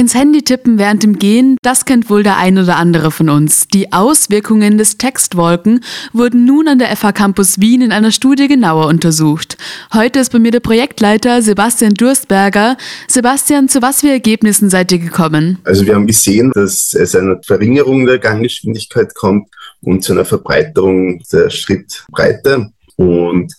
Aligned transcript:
Ins 0.00 0.14
Handy 0.14 0.40
tippen 0.40 0.78
während 0.78 1.02
dem 1.02 1.18
Gehen, 1.18 1.58
das 1.60 1.84
kennt 1.84 2.08
wohl 2.08 2.22
der 2.22 2.38
ein 2.38 2.56
oder 2.56 2.76
andere 2.76 3.10
von 3.10 3.28
uns. 3.28 3.68
Die 3.68 3.92
Auswirkungen 3.92 4.78
des 4.78 4.96
Textwolken 4.96 5.84
wurden 6.14 6.46
nun 6.46 6.68
an 6.68 6.78
der 6.78 6.96
FH 6.96 7.12
Campus 7.12 7.60
Wien 7.60 7.82
in 7.82 7.92
einer 7.92 8.10
Studie 8.10 8.48
genauer 8.48 8.86
untersucht. 8.86 9.58
Heute 9.92 10.20
ist 10.20 10.32
bei 10.32 10.38
mir 10.38 10.52
der 10.52 10.60
Projektleiter 10.60 11.42
Sebastian 11.42 11.92
Durstberger. 11.92 12.78
Sebastian, 13.08 13.68
zu 13.68 13.82
was 13.82 14.00
für 14.00 14.08
Ergebnissen 14.08 14.70
seid 14.70 14.90
ihr 14.90 15.00
gekommen? 15.00 15.58
Also 15.64 15.84
wir 15.84 15.94
haben 15.94 16.06
gesehen, 16.06 16.50
dass 16.54 16.94
es 16.94 17.14
einer 17.14 17.38
Verringerung 17.46 18.06
der 18.06 18.18
Ganggeschwindigkeit 18.18 19.14
kommt 19.14 19.50
und 19.82 20.02
zu 20.02 20.14
einer 20.14 20.24
Verbreiterung 20.24 21.22
der 21.30 21.50
Schrittbreite. 21.50 22.70
Und 22.96 23.52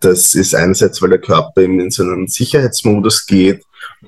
das 0.00 0.34
ist 0.34 0.54
einerseits, 0.54 1.02
weil 1.02 1.10
der 1.10 1.20
Körper 1.20 1.60
in 1.60 1.90
so 1.90 2.04
einen 2.04 2.26
Sicherheitsmodus 2.26 3.26
geht 3.26 3.60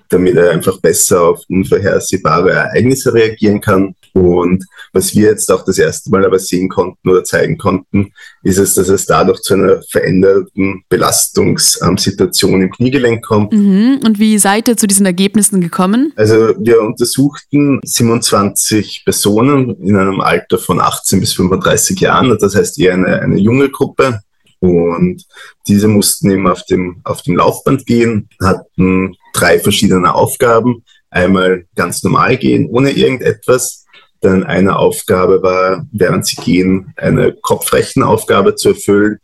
damit 0.09 0.37
er 0.37 0.51
einfach 0.51 0.81
besser 0.81 1.23
auf 1.23 1.41
unvorhersehbare 1.49 2.51
Ereignisse 2.51 3.13
reagieren 3.13 3.61
kann. 3.61 3.95
Und 4.13 4.65
was 4.93 5.15
wir 5.15 5.29
jetzt 5.29 5.53
auch 5.53 5.65
das 5.65 5.79
erste 5.79 6.11
Mal 6.11 6.25
aber 6.25 6.39
sehen 6.39 6.69
konnten 6.69 7.09
oder 7.09 7.23
zeigen 7.23 7.59
konnten, 7.59 8.13
ist 8.43 8.59
es, 8.59 8.75
dass 8.75 8.89
es 8.89 9.05
dadurch 9.05 9.43
zu 9.43 9.55
einer 9.55 9.83
veränderten 9.91 10.85
Belastungssituation 10.89 12.63
im 12.63 12.71
Kniegelenk 12.71 13.25
kommt. 13.25 13.53
Mhm. 13.53 14.01
Und 14.05 14.19
wie 14.19 14.39
seid 14.39 14.69
ihr 14.69 14.77
zu 14.77 14.87
diesen 14.87 15.05
Ergebnissen 15.05 15.61
gekommen? 15.61 16.13
Also 16.17 16.55
wir 16.59 16.81
untersuchten 16.81 17.81
27 17.85 19.03
Personen 19.05 19.77
in 19.83 19.97
einem 19.97 20.21
Alter 20.21 20.59
von 20.59 20.81
18 20.81 21.21
bis 21.21 21.35
35 21.35 22.01
Jahren, 22.01 22.37
das 22.39 22.55
heißt 22.55 22.79
eher 22.79 22.95
eine, 22.95 23.21
eine 23.21 23.39
junge 23.39 23.69
Gruppe. 23.69 24.21
Und 24.61 25.25
diese 25.69 25.89
mussten 25.89 26.31
eben 26.31 26.49
auf 26.49 26.65
dem, 26.65 27.01
auf 27.05 27.23
dem 27.23 27.37
Laufband 27.37 27.87
gehen, 27.87 28.29
hatten 28.43 29.15
drei 29.37 29.59
verschiedene 29.59 30.15
Aufgaben. 30.15 30.85
Einmal 31.11 31.67
ganz 31.75 32.03
normal 32.03 32.37
gehen, 32.37 32.67
ohne 32.69 32.91
irgendetwas. 32.91 33.85
Dann 34.21 34.45
eine 34.45 34.77
Aufgabe 34.79 35.43
war, 35.43 35.87
während 35.93 36.27
sie 36.27 36.37
gehen, 36.37 36.93
eine 36.97 37.33
Kopfrechenaufgabe 37.33 38.55
zu 38.55 38.71
erfüllen. 38.71 39.19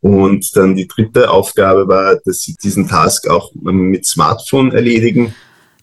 Und 0.00 0.54
dann 0.56 0.74
die 0.74 0.86
dritte 0.86 1.30
Aufgabe 1.30 1.88
war, 1.88 2.16
dass 2.24 2.40
sie 2.40 2.54
diesen 2.62 2.88
Task 2.88 3.28
auch 3.28 3.52
mit 3.54 4.06
Smartphone 4.06 4.72
erledigen. 4.72 5.34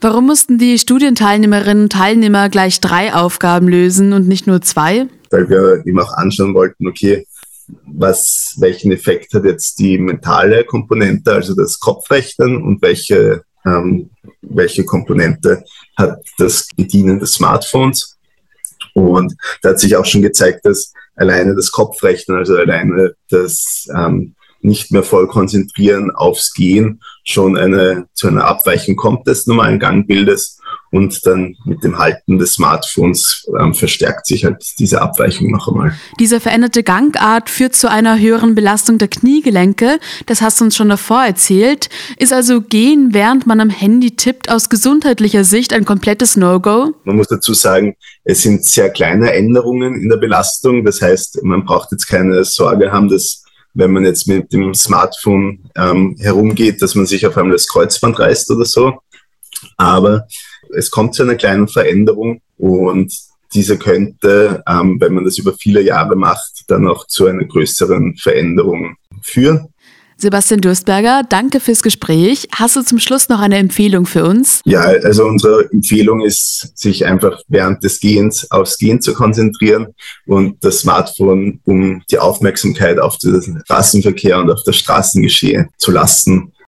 Warum 0.02 0.25
mussten 0.25 0.58
die 0.58 0.77
Studienteilnehmerinnen 0.77 1.83
und 1.83 1.92
Teilnehmer 1.94 2.50
gleich 2.50 2.81
drei 2.81 3.14
Aufgaben 3.14 3.67
lösen 3.70 4.11
und 4.11 4.27
nicht 4.27 4.48
nur 4.48 4.61
zwei? 4.61 5.08
Weil 5.31 5.50
wir 5.50 5.81
eben 5.86 6.00
auch 6.00 6.11
anschauen 6.14 6.53
wollten, 6.53 6.88
okay, 6.88 7.25
was, 7.86 8.55
welchen 8.58 8.92
Effekt 8.92 9.33
hat 9.33 9.45
jetzt 9.45 9.80
die 9.80 9.98
mentale 9.98 10.66
Komponente, 10.66 11.31
also 11.31 11.55
das 11.55 11.80
Kopfrechnen 11.80 12.61
und 12.61 12.81
welche 12.81 13.44
ähm, 13.66 14.09
welche 14.42 14.86
Komponente 14.86 15.64
hat 15.97 16.19
das 16.38 16.67
Bedienen 16.75 17.19
des 17.19 17.33
Smartphones. 17.33 18.17
Und 18.94 19.36
da 19.61 19.70
hat 19.70 19.80
sich 19.80 19.95
auch 19.95 20.05
schon 20.05 20.22
gezeigt, 20.22 20.66
dass 20.66 20.94
alleine 21.16 21.55
das 21.55 21.72
Kopfrechnen, 21.72 22.38
also 22.38 22.55
alleine 22.55 23.16
das 23.30 23.88
ähm, 23.95 24.36
nicht 24.61 24.92
mehr 24.92 25.03
voll 25.03 25.28
konzentrieren 25.28 26.11
aufs 26.11 26.53
Gehen 26.53 27.02
schon 27.23 27.58
eine, 27.58 28.08
zu 28.14 28.28
einer 28.28 28.45
Abweichung 28.45 28.95
kommt 28.95 29.28
des 29.28 29.45
normalen 29.45 29.80
Gangbildes 29.80 30.59
und 30.94 31.25
dann 31.25 31.55
mit 31.66 31.83
dem 31.83 31.97
Halten 31.97 32.38
des 32.38 32.53
Smartphones 32.53 33.47
ähm, 33.59 33.73
verstärkt 33.73 34.27
sich 34.27 34.45
halt 34.45 34.63
diese 34.77 35.02
Abweichung 35.02 35.49
noch 35.49 35.67
einmal. 35.67 35.95
Diese 36.19 36.39
veränderte 36.39 36.83
Gangart 36.83 37.49
führt 37.49 37.73
zu 37.73 37.89
einer 37.89 38.19
höheren 38.19 38.53
Belastung 38.53 38.99
der 38.99 39.08
Kniegelenke. 39.08 39.99
Das 40.27 40.44
hast 40.44 40.61
du 40.61 40.66
uns 40.66 40.75
schon 40.75 40.89
davor 40.89 41.23
erzählt. 41.23 41.89
Ist 42.17 42.31
also 42.31 42.61
Gehen, 42.61 43.09
während 43.11 43.47
man 43.47 43.59
am 43.59 43.71
Handy 43.71 44.11
tippt, 44.11 44.52
aus 44.52 44.69
gesundheitlicher 44.69 45.44
Sicht 45.44 45.73
ein 45.73 45.83
komplettes 45.83 46.38
No-Go? 46.38 46.94
Man 47.05 47.16
muss 47.16 47.27
dazu 47.27 47.55
sagen, 47.55 47.95
es 48.23 48.44
sind 48.44 48.64
sehr 48.64 48.91
kleine 48.91 49.33
Änderungen 49.33 49.99
in 49.99 50.09
der 50.09 50.17
Belastung. 50.17 50.86
Das 50.86 51.02
heißt, 51.02 51.41
man 51.41 51.66
braucht 51.66 51.91
jetzt 51.91 52.05
keine 52.05 52.45
Sorge 52.45 52.91
haben, 52.91 53.09
dass 53.09 53.44
wenn 53.73 53.91
man 53.91 54.05
jetzt 54.05 54.27
mit 54.27 54.54
dem 54.54 54.75
Smartphone 54.75 55.71
ähm, 55.75 56.15
herumgeht, 56.20 56.83
dass 56.83 56.93
man 56.93 57.08
sich 57.08 57.25
auf 57.25 57.36
einmal 57.36 57.54
das 57.54 57.67
Kreuzband 57.67 58.20
reißt 58.20 58.52
oder 58.52 58.65
so. 58.65 58.99
Aber 59.77 60.27
es 60.76 60.92
kommt 60.92 61.16
zu 61.16 61.23
einer 61.23 61.36
kleinen 61.36 61.67
Veränderung 61.67 62.42
und 62.58 63.14
diese 63.54 63.78
könnte, 63.78 64.64
ähm, 64.67 64.98
wenn 65.00 65.14
man 65.14 65.26
das 65.26 65.38
über 65.38 65.54
viele 65.54 65.82
Jahre 65.82 66.16
macht, 66.16 66.64
dann 66.67 66.88
auch 66.88 67.08
zu 67.08 67.28
einer 67.28 67.45
größeren 67.45 68.16
Veränderung 68.17 68.95
führen. 69.22 69.67
Sebastian 70.23 70.61
Durstberger, 70.61 71.23
danke 71.28 71.60
fürs 71.60 71.84
Gespräch. 71.84 72.48
Hast 72.54 72.78
du 72.78 72.82
zum 72.82 73.00
Schluss 73.00 73.28
noch 73.30 73.39
eine 73.39 73.58
Empfehlung 73.58 74.06
für 74.06 74.23
uns? 74.23 74.61
Ja, 74.64 74.82
also 74.82 75.26
unsere 75.26 75.70
Empfehlung 75.72 76.22
ist, 76.22 76.72
sich 76.76 77.05
einfach 77.05 77.42
während 77.50 77.84
des 77.84 78.00
Gehens 78.00 78.50
aufs 78.50 78.78
Gehen 78.78 79.02
zu 79.02 79.14
konzentrieren 79.14 79.88
und 80.26 80.64
das 80.64 80.80
Smartphone, 80.80 81.60
um 81.66 82.04
die 82.10 82.20
Aufmerksamkeit 82.20 83.00
auf 83.00 83.17
den 83.17 83.61
Straßenverkehr 83.66 84.40
und 84.40 84.50
auf 84.50 84.64
das 84.64 84.78
Straßengeschehen 84.78 85.70
zu 85.78 85.92
lassen 85.92 86.52